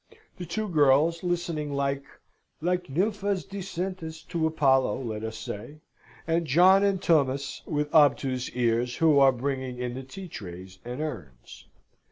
[0.39, 2.03] the two girls, listening like
[2.59, 5.79] like nymphas discentes to Apollo, let us say;
[6.25, 11.01] and John and Tummas (with obtuse ears), who are bringing in the tea trays and
[11.01, 11.67] urns.